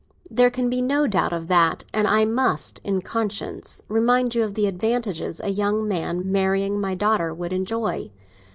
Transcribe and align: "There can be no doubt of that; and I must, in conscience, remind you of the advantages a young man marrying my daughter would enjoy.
"There 0.31 0.49
can 0.49 0.67
be 0.67 0.81
no 0.81 1.05
doubt 1.05 1.31
of 1.31 1.47
that; 1.49 1.83
and 1.93 2.07
I 2.07 2.25
must, 2.25 2.81
in 2.83 3.03
conscience, 3.03 3.83
remind 3.87 4.33
you 4.33 4.43
of 4.43 4.55
the 4.55 4.65
advantages 4.65 5.39
a 5.43 5.49
young 5.49 5.87
man 5.87 6.23
marrying 6.31 6.81
my 6.81 6.95
daughter 6.95 7.35
would 7.35 7.53
enjoy. 7.53 8.09